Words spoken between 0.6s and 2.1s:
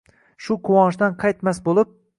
quvonchdan qaytmas boʼlib